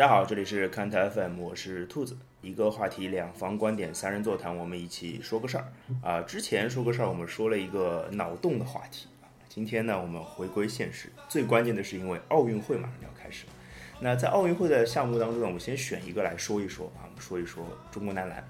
[0.00, 2.16] 大家好，这里是看台 FM，我是兔子。
[2.40, 5.70] 一个话题，两方观点，三人座谈，我们一起说个事儿
[6.02, 6.22] 啊。
[6.22, 9.28] 之前说个事儿，我们说了一个脑洞的话题啊。
[9.50, 13.52] 今天呢，我们回归现实，最关键的是因为奥运会马上要开始了。
[14.00, 17.04] 那在奥运会的项目当中呢，我们先选一个来说一说啊。
[17.04, 17.62] 我们说一说
[17.92, 18.42] 中国男篮。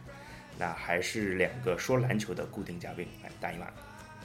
[0.56, 3.66] 那还是两个说篮球的固定嘉宾，来大姨妈。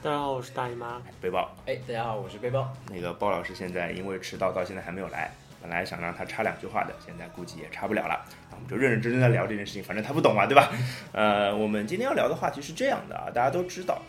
[0.00, 1.02] 大家好，我是大姨妈。
[1.20, 1.52] 背包。
[1.66, 2.72] 哎，大家好，我是背包。
[2.88, 5.32] 那个包老师现在因为迟到，到现在还没有来。
[5.60, 8.24] 本来想让他插两句话的，现在估计也插不了了。
[8.50, 10.70] 那我们就认认真真的聊这件事情，反正他不懂嘛，对吧？
[11.12, 14.00] 呃，我们今天要聊的话题是这样的啊，大家都知道，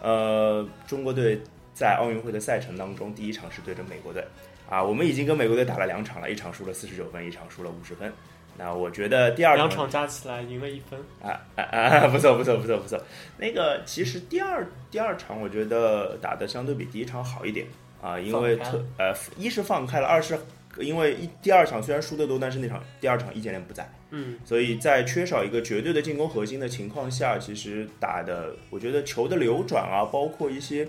[0.00, 1.40] 呃，中国队
[1.74, 4.24] 在奥运会的赛程当中，第一场是对着美国队
[4.68, 8.12] 啊，我们已经跟美国队打了两场了，一场输了四十九分，一场输了五十分。
[8.56, 12.08] 那我觉得第二两场加起来赢了一分啊啊啊！
[12.08, 13.00] 不错不错不错不错。
[13.38, 17.66] 那个其实第二第二场我觉得打的相对比第一场好一点
[18.02, 20.38] 啊，因为特呃一是放开了，二是。
[20.78, 30.86] 因为一第二场虽然输得多，但是那场第二场易建联不在，嗯，所以在缺少一个绝对的进攻核心的情况下，其实打的我觉得球的流转啊，包括一些，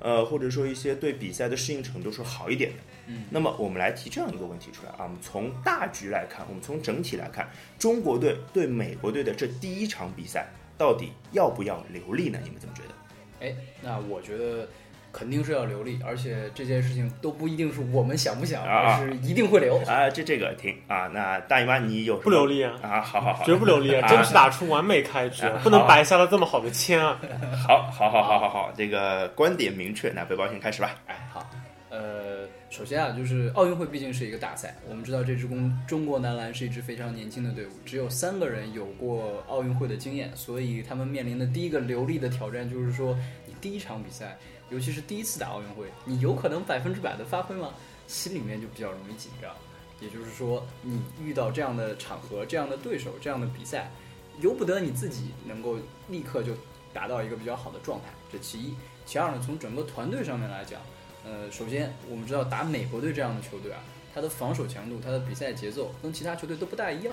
[0.00, 2.76] 呃，或者说一些对比赛的适应程度是好一点的。
[3.06, 12.38] 嗯，那么我们来提这样一个问题出来啊，我们从大局来看，我们从整体来看，中国队对美国队的这第一场比赛到底要不要留力呢？
[12.42, 13.46] 你们怎么觉得？
[13.46, 14.68] 哎，那我觉得。
[15.12, 20.08] 肯定是要留力，而且这件事情都不一定是我们想不想，而是一定会留啊！
[20.08, 21.08] 这这个挺啊！
[21.12, 22.72] 那大姨妈你有不留力啊？
[22.82, 27.20] 啊，好好好，绝不留力，争取打出完美开局，不能白下了这么好的签啊！
[27.66, 30.94] 好，好，好，好，好，好，这个观点明确，那背包先开始吧。
[31.06, 31.50] 哎，好，
[31.90, 44.38] 呃，首先啊，就是奥运会毕竟是一个大赛，我们知道这支公中国男篮是一支非常年轻的队伍，只有三个人有过奥运会的经验，所以他们面临的第一个流利的挑战就是说，你第一场比赛。
[44.70, 47.74] 尤其是第一次打奥运会，你有可能百分之百的发挥吗？
[48.06, 49.50] 心里面就比较容易紧张。
[49.98, 53.90] 也就是说，你遇到这样的场合、这样的对手、这样的比赛，
[54.38, 55.76] 由不得你自己能够
[56.08, 56.52] 立刻就
[56.92, 58.06] 达到一个比较好的状态。
[58.32, 60.80] 这其一，其二呢，从整个团队上面来讲，
[61.24, 63.80] 呃，首先我们知道打美国队这样的球队啊，
[64.14, 67.12] 他的防守强度、他的比赛节奏跟其他球队都不大一样。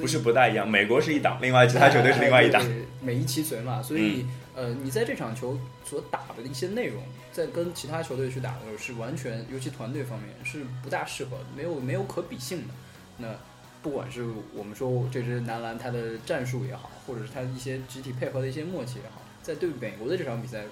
[0.00, 2.64] 不是不大一样，美国是一档，另外其他球队是另外一档，
[3.02, 3.82] 每一其随嘛。
[3.82, 12.74] 所以，呃，你在这场球所打的一些内容，在跟其他球队去打的时候，是完全，尤其团队方面是不大适合，没有没有可比性的。
[13.18, 13.34] 那
[13.82, 20.62] 不管是我们说这支男篮他的战术也好，或者是他一些集体配合的一些默契也好，在对美国的这场比赛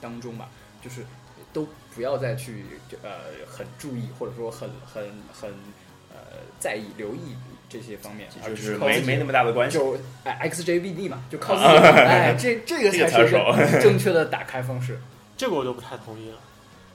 [0.00, 0.48] 当中吧，
[0.80, 1.04] 就是
[1.52, 2.64] 都不要再去
[3.02, 5.50] 呃很注意，或者说很很很
[6.12, 7.34] 呃在意留意。
[7.68, 13.32] 这些方面就是没没那么大的关系，就哎 XJBD 嘛，就靠自己，哎，这这个才是
[13.82, 15.00] 正确的打开方式。
[15.36, 16.36] 这个我就不太同意了。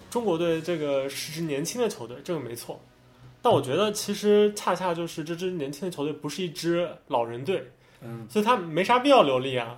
[0.09, 2.81] 中国队这个是支年轻的球队，这个没错。
[3.41, 7.63] 但我觉得其实恰恰就是这支年轻的球队不是一支老人队，
[8.01, 9.77] 嗯，所以他没啥必要留力啊，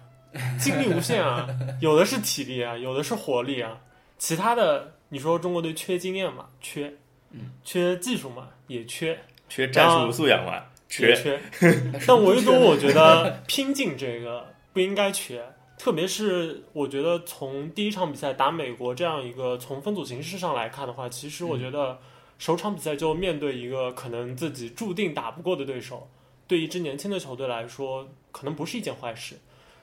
[0.60, 1.48] 精力无限啊，
[1.82, 3.78] 有的是体力啊，有的是活力啊，
[4.18, 6.46] 其他的你说中国队缺经验嘛？
[6.62, 6.92] 缺，
[7.32, 8.48] 嗯，缺技术嘛？
[8.68, 9.20] 也缺，
[9.50, 10.64] 缺战术素养嘛？
[10.92, 11.40] 缺缺，
[12.06, 15.42] 但唯独我觉得拼劲这个不应该缺，
[15.78, 21.98] 特别是我觉得从第一场比赛打美国这样一个从分组形式上来看的话，其实我觉得
[22.38, 26.10] 首场比赛就面对一个可能自己注定打不过的对手，
[26.46, 29.38] 对一支年轻的球队来说，可能不是一件坏事。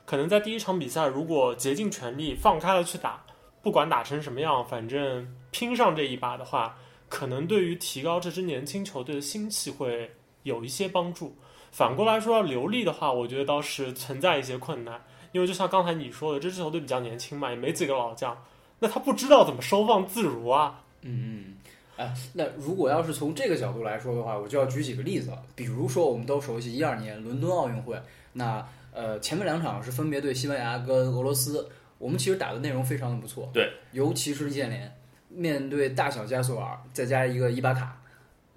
[0.04, 3.24] 可能在第一场比赛如果竭尽全力放开了去打，
[3.62, 6.76] 不管打成什么样，反正拼上这一把的话，
[7.08, 10.10] 可能对于提高这支年轻球队的心气会。
[10.42, 11.36] 有一些帮助，
[11.70, 15.00] 反过来说要流利的话，我觉得倒是存在一些困难，
[15.32, 18.36] 因为就像刚才你说的，这支球队比较年轻嘛，也没几个老将，
[18.78, 20.82] 那他不知道怎么收放自如啊。
[21.02, 21.56] 嗯嗯，
[21.96, 28.00] 哎，那如果要是从这个角度来说的话，我就要举几个例子了，比如说我们都熟悉一二年伦敦奥运会，
[28.32, 31.68] 那呃前面两场是分别对西班牙跟俄罗斯，
[31.98, 34.96] 我们其实打的内容非常的不错，对，尤其是易建联
[35.28, 37.97] 面对大小加索尔，再加一个伊巴卡，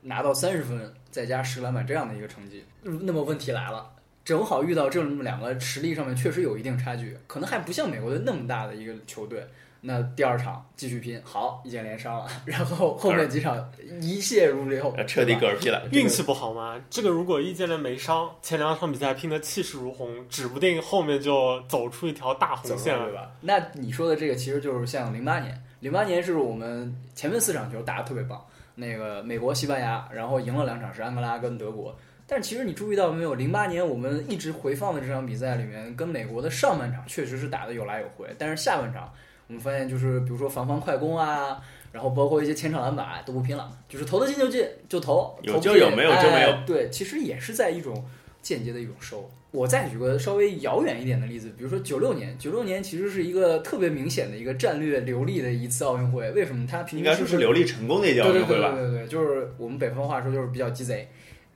[0.01, 0.93] 拿到三十分。
[1.11, 3.85] 再加十篮板这样的一个成绩，那么问题来了，
[4.23, 9.45] 正好遇到这么两个实力上面确实有一定差距，可能还不像美国队那么大的一个球队。
[9.81, 13.69] 那第二场继续拼，好，易建联伤了， 然后后面几场
[13.99, 15.85] 一泻如流，彻底嗝屁了。
[15.91, 16.79] 运气不好吗？
[16.89, 23.29] 这个如果易建联没伤，前两场比赛拼的气势如虹，指不定后面就走出一条大红线了，对吧？
[23.41, 28.41] 那你说的这个其实就是像零八年，零八年是我们前面四场球打得特别棒。
[28.75, 31.95] 那个美国、西班牙，然后赢了两场是安哥拉跟德国，
[32.25, 33.35] 但其实你注意到没有？
[33.35, 39.11] 零八年我们一直回放的这场比赛里面，跟美国的上半场确实是打的有来有回，但是下半场
[39.47, 48.05] 我们发现就是比如说防防快攻啊，然后包括一些前场篮板都不拼了，就是投得进就进就投，有就有没有就没有哎对，其实也是在一种
[48.41, 49.29] 间接的一种收。
[49.51, 56.31] 我再举个稍微遥远一点的例子，比如说九六年，九六年其实是一个特别明显的一个战略流利的一次奥运会。
[56.31, 58.71] 为什么它平应该说是均失分流利成功的一届奥运会吧？
[58.71, 61.07] 对对对对，就是我们北方话说就是比较鸡贼。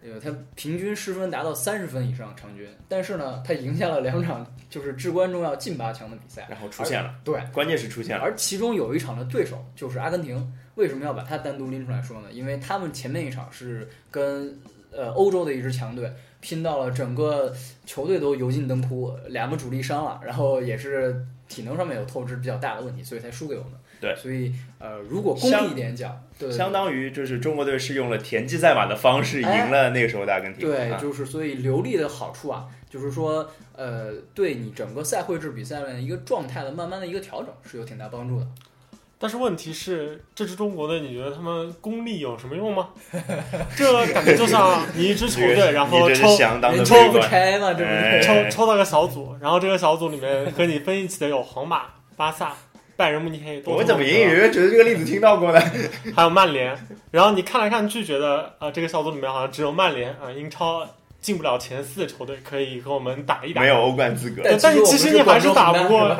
[0.03, 6.45] 呃，他平均失分达到三十分以上场均，但是呢，他赢下了两场就是至关重要进八强的比赛。
[6.47, 10.53] 然后出现了，对，关键是出现了，而其中有一场的对手就是阿根廷。
[10.75, 12.27] 为什么要把它单独拎出来说呢？
[12.33, 14.53] 因为他们前面一场是跟
[14.91, 16.11] 呃欧洲的一支强队
[16.45, 17.51] 拼到了整个
[17.87, 23.71] 球队都油尽灯枯，两个主力伤了，然后也是体能上面有透支比较大的问题，所以才输给我们。
[23.99, 30.69] 对所以呃，如果公平一点讲，对对相当于就是中国队是用了田忌赛马的方式赢了那个时候的阿根廷。
[30.69, 38.47] 对，啊就是所以流利的好处啊，就是说，呃，对你整个赛会制比赛的一个状态的慢慢的一个调整是有挺大帮助的。
[39.17, 42.89] 但是问题是，这支中国队，你觉得他们功力有什么用吗？
[43.75, 46.37] 这感觉就像你一支球队，然后抽
[46.83, 47.19] 抽不。
[47.19, 48.21] 开嘛，对不对？
[48.21, 51.83] 抽抽到个小组，然后这个小组里面和你分一起的有皇马、
[52.17, 52.53] 巴萨、
[52.97, 55.61] 拜仁慕尼黑、我怎么隐隐约约觉得这个例子听到过呢？
[56.15, 56.77] 还有曼联，
[57.11, 60.85] 然后你看来看去觉得啊、呃这个小组里面好像只有曼联啊、英超
[61.21, 63.61] 进不了前四的球队可以和我们打一打。
[63.61, 66.15] 没有欧冠资格，但其实你还是打不过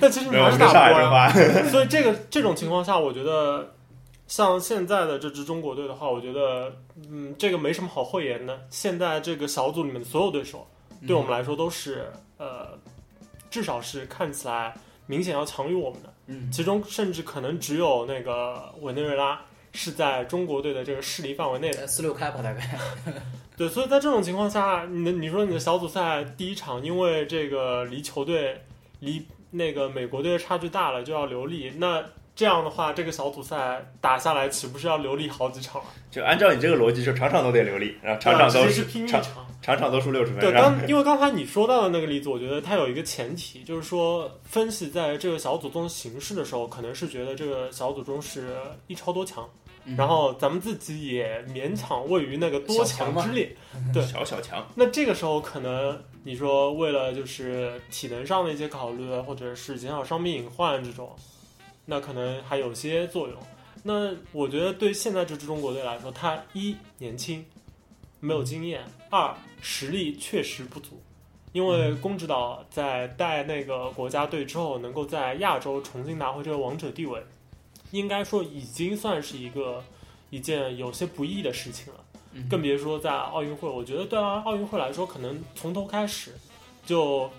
[0.00, 1.70] 但其实你没有，还是我们是打不过。
[1.70, 3.74] 所以这个这种情况下，我觉得
[4.26, 6.72] 像现在的这支中国队的话，我觉得
[7.10, 8.60] 嗯，这个没什么好讳言的。
[8.70, 10.66] 现在这个小组里面的所有对手，
[11.06, 12.78] 对我们来说都是呃，
[13.50, 14.74] 至少是看起来
[15.06, 16.12] 明显要强于我们的。
[16.26, 19.40] 嗯，其中甚至可能只有那个委内瑞拉
[19.72, 21.86] 是在中国队的这个势力范围内的。
[21.86, 22.78] 四六开吧，大概。
[23.56, 28.62] 对，所以在这种情况下，你的你说你的小组赛第一场，因为这个离球队
[29.00, 31.72] 离那个美国队的差距大了，就要留力。
[31.76, 32.04] 那
[32.34, 35.88] 这样的话，这个小组赛打下来，岂不是要留力好几场啊？
[36.10, 39.44] 就按照你这个逻辑，就场场都得留力，然后场场都是拼一场场。
[39.60, 48.56] 场场都输六十分，对，刚因为刚才你说到的那个例子，我觉得它有一个前提，就是说分析在这个小组中形势的时候，可能是觉得这个小组中是
[48.86, 49.46] 一超多强，
[49.84, 53.54] 嗯然后咱们自己也勉强位于那个多强之列。
[53.92, 61.16] 对小小强，那这个时候可能你说为了就是体能上的一些考虑，或者是减少伤病隐患这种，
[61.86, 63.38] 那可能还有些作用。
[63.82, 67.42] 那我觉得对现在这支中国队来说，他一年轻，
[68.20, 71.00] 没有经验；二实力确实不足。
[71.52, 77.22] 因为宫指导在带那个国家队之后，能够在亚洲重新拿回这个王者地位，
[77.90, 79.82] 应该说已经算是一个
[80.28, 82.00] 一件有些不易的事情了。
[82.32, 86.32] 嗯更别说在奥运会，我觉得对啊奥运会来说，可能从头开始
[86.84, 87.30] 就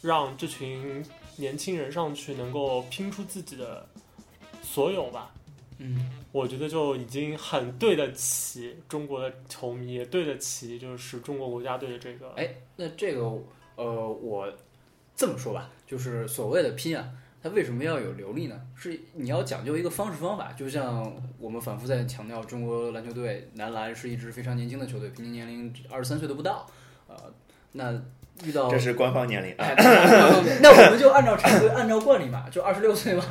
[0.00, 1.04] 让这群
[1.36, 3.86] 年轻人上去，能够拼出自己的
[4.62, 5.30] 所有吧。
[5.78, 12.30] 嗯，我觉得就已经很对得起中国的球迷，也对得起就是中国国家队的这个。
[12.36, 13.22] 哎，那这个
[13.74, 14.52] 呃，我
[15.16, 17.08] 这么说吧，就是所谓的拼啊，
[17.42, 18.54] 它为什么要有流利呢？
[18.76, 26.64] 是你要讲究一个方式方法，就像我们反复在强调，中国篮球队男篮是一支非常年轻的球队，平均年龄二十三岁都不到，
[27.08, 27.16] 呃，
[27.72, 27.92] 那
[28.44, 29.52] 遇到这是官方年龄。
[29.58, 29.74] 哎，
[30.62, 33.24] 那我们就按照常规，按照惯例嘛，就二十六岁嘛，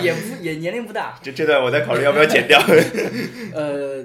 [0.00, 2.58] 也不也年龄不大，这这段我在考虑要不要剪掉。
[3.52, 4.02] 呃，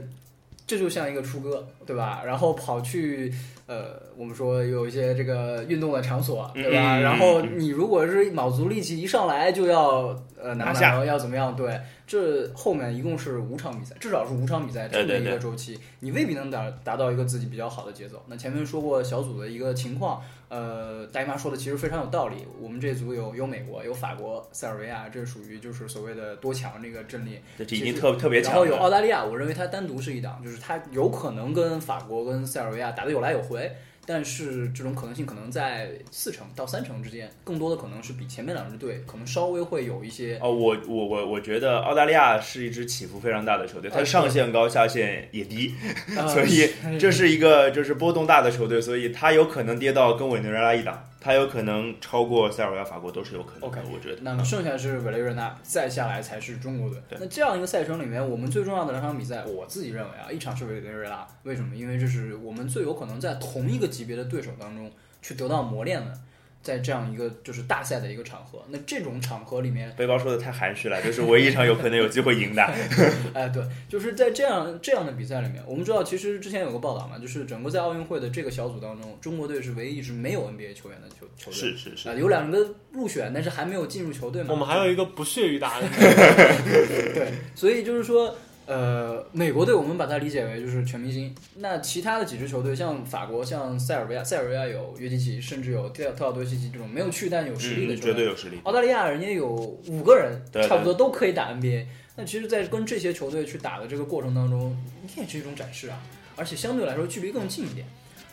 [0.66, 2.22] 这就像一个出哥，对吧？
[2.26, 3.34] 然后跑去
[3.68, 6.98] 呃，我们说有一些这个运动的场所，对吧？
[6.98, 11.54] 嗯然后你如果是卯足力气一上来就要呃拿拿下要怎么样？
[11.56, 18.24] 对，这后面一共是五场比赛，至少是五场比赛这么一对对对个周期，你未必能达达到一个自己比较好的节奏。
[18.28, 22.38] 那前面说过小组的一个情况，呃，大姨妈说的其实非常有道理。
[22.62, 27.44] 我们这组有有美国，有法国、塞尔维亚，这属于就是所谓的多强这个阵列。
[27.58, 28.76] 这已经特特别强然后有。
[28.78, 33.70] 澳大利亚，我认为它单独是一档，就是它有可能跟法国、跟塞尔维亚打得有来有回，
[34.10, 40.40] 但是这种可能性可能在四成到三成之间，更多的可能是比前面两支队可能稍微会有一些。
[40.42, 45.76] 哦，我我我我觉得澳大利亚是一支起伏非常大的球队，它啊上限高，下限也低，
[46.16, 53.68] 呃所以这是一个就是波动大的球队，所以它有可能跌到跟委内瑞拉一档，它有可能超过塞尔维亚、法国都是有可能的。
[53.68, 54.22] OK，我觉得。
[54.22, 57.00] 那么剩下是委内瑞拉，再下来才是中国队。
[57.20, 61.76] 那这样一个赛程里面，我们最重要的两场比赛，我自己认为啊，一场是委内瑞拉，为什么？
[61.76, 66.14] 因为这是我们最有可能在同一个级别的对手当中去得到磨练的。
[66.62, 68.64] 在这样一个就是大赛的一个场合。
[68.70, 72.64] 那这种场合里面，背包说的太含蓄了，就是唯一一场有可能有机会赢的。
[73.34, 81.54] 哎，对，就是在这样这样的比赛里面，我们知道，其实之前有个报道嘛，就是整个在奥运会的这个小组当中，中国队是唯一一支没有 NBA 球员的球球队。
[81.54, 84.50] 是是是啊、，有两个入选，但是还没有进入球队嘛。
[84.52, 85.88] 我们还有一个不屑于打的，
[87.14, 88.36] 对，所以就是说，
[88.68, 91.34] 呃，美国队我们把它理解为就是全明星。
[91.56, 98.12] 那其他的几支球队，像法国、像塞尔维亚，塞尔维亚有约基奇，甚至有特特奥多西奇这种没有去但有实力的嗯，球队。
[98.12, 98.60] 绝对有实力。
[98.64, 99.48] 澳大利亚人家有
[99.88, 101.86] 五个人，差不多都可以打 NBA。
[102.18, 106.02] 那其实，在跟这些球队去打的这个过程当中，你也是一种展示啊，
[106.36, 107.88] 而且相对来说距离更近一点。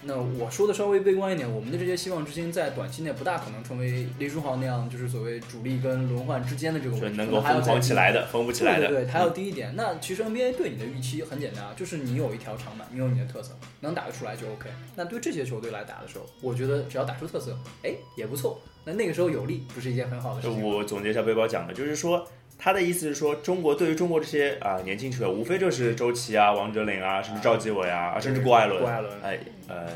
[0.07, 8.89] 那我说的稍微悲观一点，我们的这些希望之星在短期内不大可能成为林书豪那样，就是所谓主力跟轮换之间的这个位置，能够疯狂再起来的，疯不起来的。
[8.89, 9.75] 对对对，它要低一点。
[9.77, 14.69] 那其实 NBA 对你的预期很简单啊，就是你有一条长板，你有你的特色，能打得出来就 OK。
[14.95, 18.61] 那对这些球队来打的时候，我觉得只要打出特色，哎，也不错。
[18.85, 22.27] 那那个时候有利，不是一件很好的事情我总结一下背包讲的，就是说
[22.59, 29.87] 他的意思是说，中国对于中国这些啊、年轻球员，无非就是周琦啊、王哲林啊，甚至赵继伟啊，啊甚至郭艾伦，郭艾伦哎呃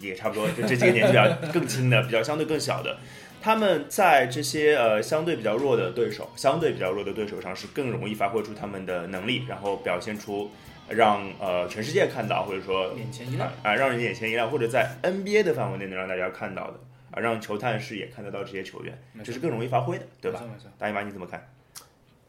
[0.00, 2.96] 也差不多，就这几个年纪比较更轻的，比较相对更小的。
[3.42, 10.50] 他们在这些呃相对比较弱的对手，相对比较弱的对手上是更容易发挥出他们的能力，然后表现出
[10.88, 16.80] 让呃全世界看到，或者说眼前一亮啊、啊让人眼前一亮，或者在 NBA 的范围内能让大家看到的
[17.10, 20.42] 啊，让球探视野看得到这些球员，这是更容易发挥的，对吧？
[20.78, 21.46] 大姨妈你怎么看？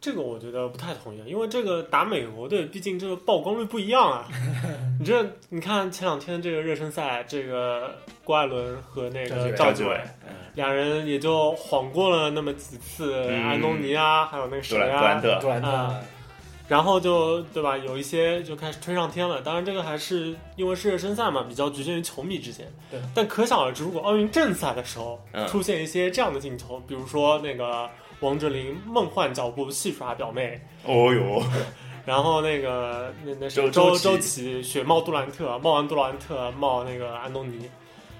[0.05, 4.27] 这个我觉得不太同意，因为这个打美国队，毕竟这个曝光率不一样啊。
[4.99, 10.01] 你这你看前两天这个热身赛，这个郭艾伦和那个赵继伟继伟，
[10.53, 15.99] 两人也就晃过了那么几次，嗯安东尼啊，还有那个谁啊兰，特，杜兰特啊
[16.67, 19.41] 然后就对吧，有一些就开始吹上天了。
[19.41, 22.71] 当然，这个还是因为是热身赛嘛，比较局限于球迷之间。
[22.91, 22.99] 对。
[23.15, 27.89] 但可想而知，如果奥运正赛的时候、嗯出现一些这样的镜头，比如说那个
[28.21, 31.43] 王哲林梦幻脚步戏耍表妹，哦哟，
[32.05, 37.69] 然后那个那那周是周周周琦雪冒杜兰特，冒完杜兰特冒那个安东尼。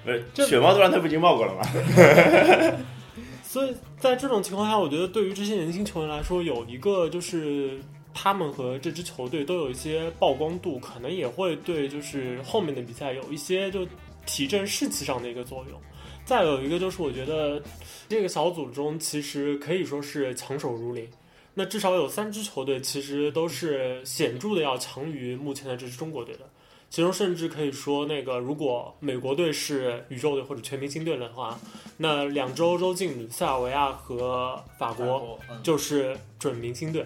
[0.04, 1.62] 不是雪冒杜兰特不已经冒过了吗？
[3.44, 7.80] 所以在这种情况下，我觉得对于这些年轻球员来说，有一个就是
[8.14, 13.88] 他们和这支球队都有一些曝光度，可能也会对就是后面的比赛有一些就
[14.26, 15.80] 提振士气上的一个作用。
[16.26, 17.62] 再有一个就是，我觉得
[18.10, 21.08] 这个小组中其实可以说是强手如林。
[21.54, 26.42] 那至少有三支球队其实都是显著的要强于目前的这支中国队的。
[26.90, 31.60] 其中甚至可以说，那个如果美国队是宇宙队或者全明星队的话，
[31.98, 37.06] 那两支欧洲劲旅塞尔维亚和法国嗯就是准明星队。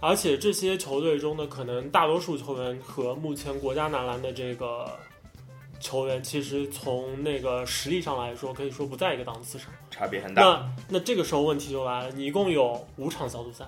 [0.00, 4.90] 而且这些球队中呢可能大多数球员和目前国家男篮的这个
[5.82, 9.68] 球员，其实从那个实力上来说，可以说不在一个档次上。
[9.90, 10.42] 差别很大。
[10.42, 13.66] 那那这个时候问题就来了，你一共有五场小组赛，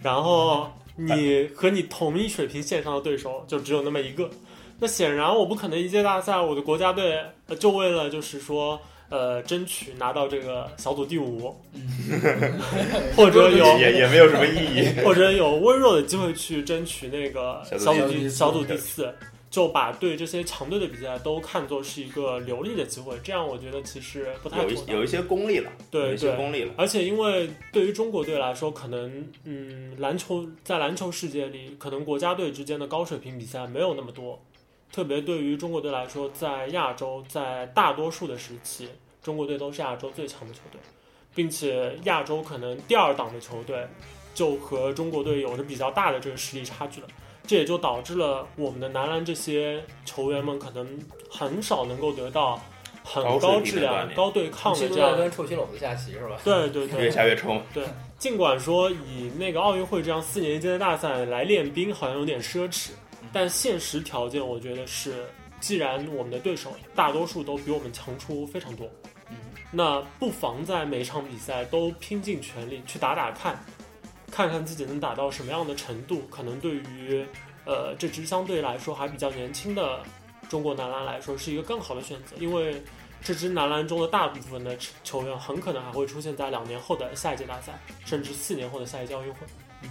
[0.00, 4.30] 然后你和你同一水平线上的对手就只有那么一个，
[4.78, 11.56] 那显然我不可能一届大赛我的国家队呃就为了就是说呃争取拿到这个小组第五，
[13.16, 14.88] 或者有也也没有什么意义。
[15.02, 19.12] 或者有微弱的机会去争取那个小组第小组第四，
[19.50, 24.70] 就把对这些强队的比赛都看作是一个流利的机会，这样我觉得其实不太有。
[24.70, 26.74] 一有一些功利了，有一些对对，功利了。
[26.76, 34.38] 而且因为对于中国队来说，可能嗯，篮球在篮球世界里，可能国家队之间的高水平比赛没有那么多。
[34.92, 38.88] 特别对于中国队来说，在亚洲，在大多数的时期，
[39.22, 40.80] 中国队都是亚洲最强的球队，
[41.34, 43.86] 并且亚洲可能第二档的球队
[44.34, 47.08] 就和中国队有着比较大的这个实力差距了。
[47.48, 50.86] 这也就导致了我们的男篮这些球员们可能
[51.30, 52.60] 很少能够得到
[53.02, 56.38] 很高质量、高对抗的这样跟臭棋篓子下棋是吧？
[56.44, 57.62] 对对对，越下越冲，
[58.18, 62.90] 尽管说以那个奥运会这样四年一届的大赛来练兵好像有点奢侈，
[63.32, 65.24] 但现实条件我觉得是，
[65.58, 68.86] 既然我们的对手大多数都比我们强出非常多，
[69.30, 69.36] 嗯，
[69.70, 73.64] 那不妨在每场比赛都拼尽全力去打打看，
[74.30, 77.26] 看看自己能打到什么样的程度，可能对于
[77.64, 80.00] 呃这支相对来说还比较年轻的
[80.48, 82.82] 中国男篮来说是一个更好的选择，因为。
[83.20, 89.40] 这支男篮中的大部分的球员很可能还会出现在两年后的下一届大赛，甚至四年后的下一届奥运会。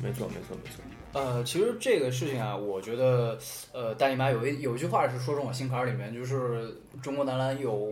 [0.01, 0.81] 没错没错没错。
[1.11, 3.37] 呃，其实这个事情啊，我觉得，
[3.73, 7.91] 呃，大姨妈有一有一句话是说中我心坎儿里面，就是中国男篮有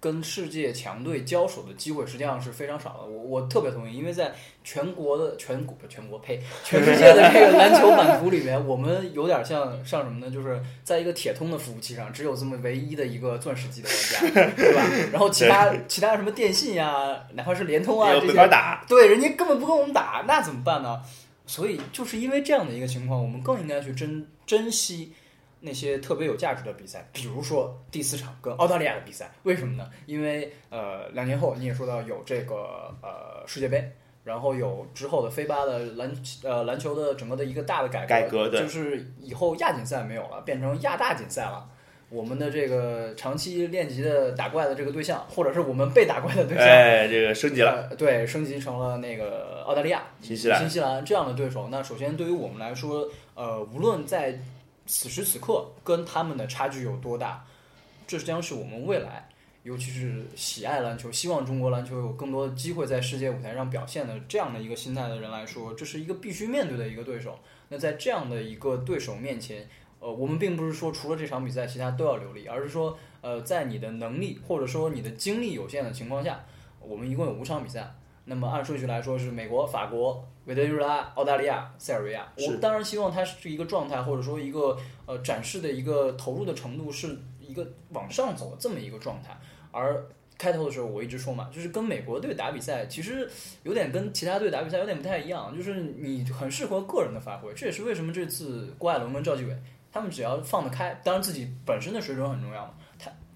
[0.00, 3.04] 跟世界强队交手的机会实际上是非常少的。
[3.04, 10.30] 我我特别同意，因为在全国的全国不全国呸，全世界的这个篮球版图里面，我们有点像像什么呢？
[10.30, 14.82] 就是在一个铁通的服务器上，只有这么唯一的一个钻石级的玩家，对吧？
[15.12, 18.84] 然后其他其他什么电信呀，哪怕是联通啊这些，打。
[18.88, 21.00] 对，人家根本不跟我们打，那怎么办呢？
[21.46, 25.12] 所以就是因为这样的一个情况，我们更应该去珍珍惜
[25.60, 29.30] 那些特别有价值的比赛，比如说第四场跟澳大利亚的比赛。
[29.42, 29.88] 为什么呢？
[30.06, 33.92] 因为呃，两年后你也说到有这个呃世界杯，
[34.24, 36.12] 然后有之后的非巴的篮
[36.42, 41.68] 呃篮球的整个的一个大的改革，改革对就是以后亚锦赛没有了，变成亚大锦赛了。
[42.10, 51.68] 我们的这个长期练级的打怪的这个对象，或者是我们被打怪的对象，哎，这个升级了，呃，对，升级成了那个澳大利亚、新西兰新西兰这样的对手。
[51.70, 54.40] 那首先对于我们来说，呃，无论在
[54.88, 57.44] 此时此刻跟他们的差距有多大，
[58.06, 59.28] 这将是我们未来，
[59.62, 67.38] 尤其是喜爱篮球、希望中国篮球有更多的机会在世界舞台上表现的这样的一个心态的人来说，这是一个必须面对的一个对手。
[67.68, 69.68] 那在这样的一个对手面前，
[70.00, 76.42] 呃，我们并不是说除了这场比赛其他都要流利，而是说，呃，在你的能力或者说你的精力有限的情况下，
[76.80, 77.94] 我们一共有五场比赛。
[78.28, 82.30] 那么按顺序来说是美国、法国、委内瑞拉、澳大利亚、塞尔维亚。
[82.36, 89.34] 我是当然希望它是一个状态，或者说一个呃展示的一个投入的程度是一个往上走的这么一个状态。
[89.72, 90.04] 而
[90.36, 93.28] 开头的时候我一直说嘛，就是跟美国队打比赛，其实
[93.64, 97.52] 有点跟其他队打比赛有点不太一样，就是你很适合个人的发挥。
[97.54, 99.56] 这也是为什么这次郭艾伦跟赵继伟
[99.90, 102.87] 他们只要放得开，当然自己本身的水准很重要嘛，他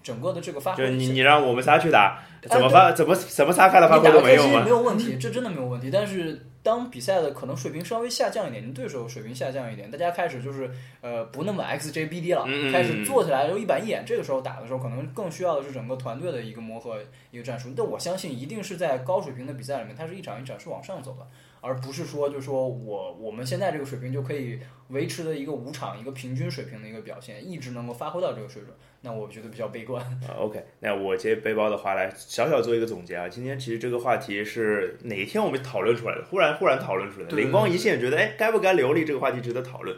[0.03, 4.69] 整个的这个发挥就你你让我们仨去打，怎么发怎么怎么仨开了发挥都没用吗没？
[4.69, 5.89] 有问题，这真的没有问题。
[5.89, 10.69] 但是当比赛的可能水平稍微下降一点，你对手水平下降一点，大家开始就是
[11.01, 14.03] 呃不那么 XJBD 了，嗯嗯嗯开始做起来就一板一眼。
[14.05, 16.97] 这个时候打的时候，可能更需要的是整个团队的一个磨合，
[17.31, 17.69] 一个战术。
[17.75, 21.25] 但我相信一定是在高水平的比赛里面，它是一场一场是往上走的，
[21.63, 28.75] 而不是说就是说我我们现在这个水平就可以维持的一个五场一个平均水平的一个表现，一直能够发挥到这个水准。
[28.99, 30.03] 那我觉得比较悲观。
[30.03, 33.29] 啊 OK，那我接背包的话来小小做一个总结啊。
[33.29, 36.25] 今天其实这个话题是哪一天我们讨论出来的？
[36.25, 39.97] 忽然忽然讨论出来的，灵光一现，觉得哎，该不该流利这个话题值得讨论。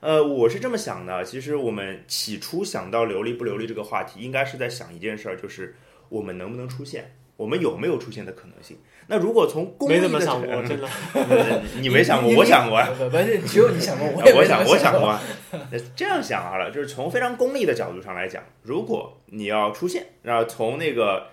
[0.00, 5.76] 呃，我是这么想的，其实我们起初想到流利不流利这个话题，应该是在想一件事儿，就是
[6.08, 8.78] 我们能不能出现，我们有没有出现的可能性。
[9.08, 10.88] 那如果从功利的没怎么想角过，真的。
[11.80, 12.88] 你没想过，我想过呀。
[12.96, 15.18] 不不，不只有你想过，我啊我想，我想过
[15.94, 21.26] 这样想好了，就是从非常功利的角度上来讲，如果你要出现，然后从那个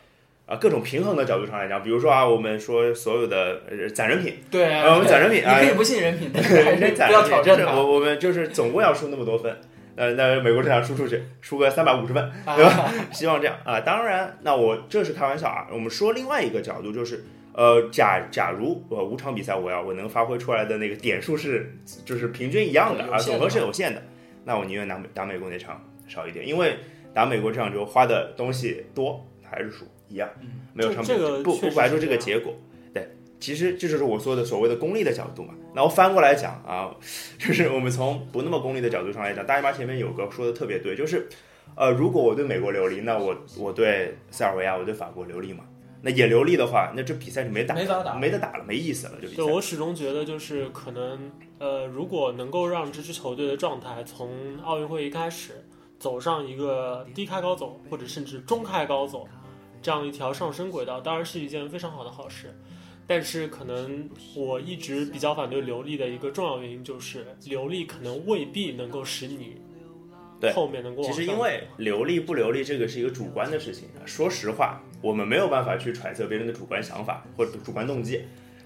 [0.45, 7.71] 啊各种平衡的角度上来讲，比如说啊，我们说所有的呃攒人品，对呃我们攒人品啊你可以不信人品，但是还是攒不要挑战他。
[7.71, 9.55] 是我我们就是总共要输那么多分。
[9.95, 12.89] 呃，那美国这场输出去，输个三百五十分，啊对吧？
[13.11, 13.81] 希望这样啊。
[13.81, 15.67] 当然，那我这是开玩笑啊。
[15.73, 17.25] 我们说另外一个角度，就是
[17.59, 24.01] 呃，假假如呃五场比赛我要我能发挥出来的那个点数是就是平均一样的啊，总和是有限的，
[24.45, 26.77] 那我宁愿打美打美国那场少一点，因为
[27.13, 30.29] 打美国这场就花的东西多，还是输一样，
[30.73, 32.55] 没有这上这个不不排除这个结果。
[32.93, 33.05] 对，
[33.41, 35.53] 其实这就是我说的所谓的功利的角度嘛。
[35.75, 36.95] 那我翻过来讲啊，
[37.37, 41.27] 就是我们从不那么功利的角度上来讲，大姨妈前面有个说的特别对，就是
[41.75, 45.65] 呃，如果我对美国流利，那我我对塞尔维亚、我对法国流利嘛？
[46.01, 49.45] 那也流利的话，那这比赛就没打，没法打没得打了，没意思了，就比赛对。
[49.45, 55.65] 我始终觉得，就是可能，呃，如果能够让这支球队的状态从奥运会一开始
[55.99, 59.27] 走上一个低开高走，或者甚至中开高走
[59.81, 62.53] 这样一条上升轨道，当然是一件非常好的好事。
[63.05, 69.59] 但是，可能我一直比较反对流利的一个重要原因就是，流利可能未必能够使你
[70.39, 73.89] 对后面能够其实因为流利不流利，这个是一个主观的事情。
[74.05, 78.21] 说实话，我们没有办法去揣测别人的主观想法或者主观动机。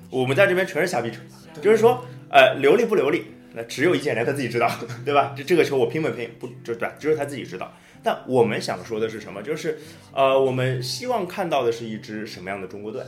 [0.09, 1.19] 我们在这边全是瞎逼扯，
[1.62, 4.69] 就是说，呃，流利不流利，那只有易建联他自己知道，
[5.03, 5.33] 对吧？
[5.36, 6.88] 这这个球我拼没拼，不就对？
[6.99, 7.73] 只有他自己知道。
[8.03, 9.41] 但我们想说的是什么？
[9.41, 9.79] 就是，
[10.13, 13.01] 呃，我们希望看到的是一支什么样的中国队？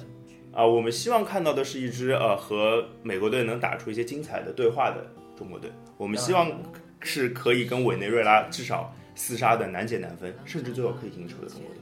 [0.52, 5.06] 啊、我们希望看到的是一支呃和美国队能打出一些精彩的对话的
[5.38, 5.70] 中国队。
[5.98, 6.50] 我们希望
[7.02, 11.82] 是可以跟委内瑞拉至少厮杀的难解难分，甚至最后可以赢球的中国队。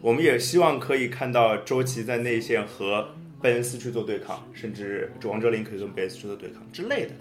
[0.00, 3.08] 我们也希望可以看到周琦在内线和
[3.40, 7.12] 贝恩斯去做对抗，甚至王哲林可以跟贝恩斯去做对抗之类的。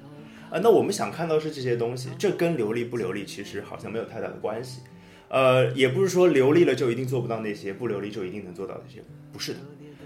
[0.50, 4.82] 啊、那我们想看到是这些东西，这跟流利不流利其实好像没有太大的关系。
[5.30, 9.02] 呃，也不是说流利了就一定做不到那些，不流利就一定能做到那些，
[9.32, 9.60] 不是的。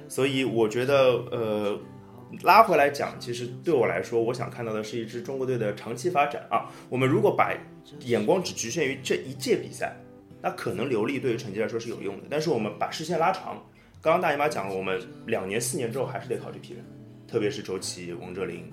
[0.07, 0.95] 所以我觉得，
[1.31, 1.77] 呃，
[2.43, 6.69] 拉回来讲，其实对我来说，我想看到的是一支中国队的长期发展啊。
[6.89, 7.53] 我们如果把
[8.01, 9.95] 眼光只局限于这一届比赛，
[10.41, 12.23] 那可能流利对于成绩来说是有用的。
[12.29, 13.63] 但是我们把视线拉长，
[14.01, 16.83] 刚刚大姨妈讲了，我们两年、四年之后还是得考这批人，
[17.27, 18.71] 特别是周琦、王哲林，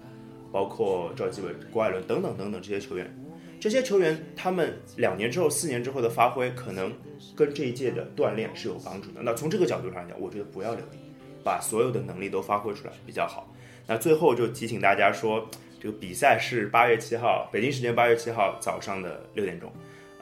[0.53, 3.17] 包括赵继伟、郭艾伦等等等等这些球员。
[3.61, 6.93] 这些球员他们两年之后、四年之后的发挥，可能
[7.35, 9.23] 跟这一届的锻炼是有帮助的。
[9.23, 10.99] 那从这个角度上来讲，我觉得不要留力，
[11.45, 13.47] 把所有的能力都发挥出来比较好。
[13.87, 15.47] 那最后就提醒大家说，
[15.79, 19.71] 这个比赛是八月七号，北京时间八月七号早上的六点钟，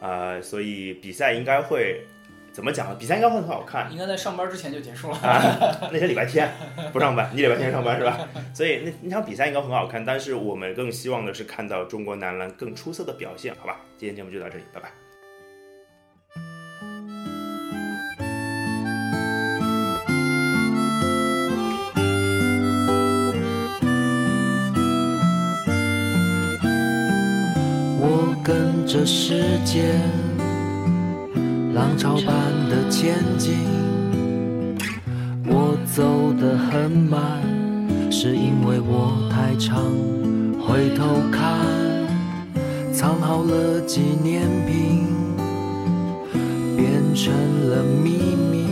[0.00, 2.04] 呃，所以比赛应该会
[2.52, 2.96] 怎么讲呢？
[2.98, 3.90] 比赛应该会很好看。
[3.92, 5.16] 应该在上班之前就结束了。
[5.18, 6.52] 啊，那天礼拜天
[6.92, 8.28] 不上班，你礼拜天上班是吧？
[8.52, 13.80] 所以那那场比赛应该很好看，但是我们更希望的是看到中国男篮更出色的表现，好吧？
[13.96, 15.11] 今天节目就到这里，拜拜。
[28.92, 29.94] 这世界，
[31.72, 32.34] 浪潮般
[32.68, 33.54] 的前进。
[35.46, 37.40] 我走得很慢，
[38.10, 39.82] 是因为我太常
[40.60, 41.58] 回头看，
[42.92, 45.06] 藏好了纪念品，
[46.76, 47.32] 变成
[47.70, 48.18] 了秘
[48.50, 48.66] 密。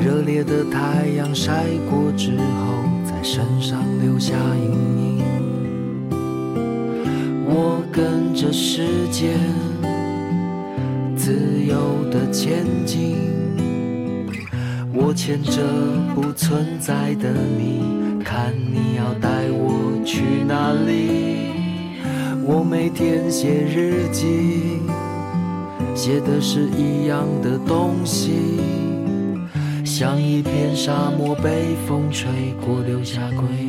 [0.00, 5.37] 热烈的太阳晒过之后，在身上留下阴影。
[7.98, 9.36] 跟着时间，
[11.16, 11.34] 自
[11.66, 13.16] 由的前进。
[14.94, 15.60] 我牵着
[16.14, 21.50] 不存在的你，看你要带我去哪里。
[22.46, 24.78] 我每天写日记，
[25.92, 28.60] 写的是一样的东西，
[29.84, 32.30] 像一片沙漠被风吹
[32.64, 33.67] 过，留下归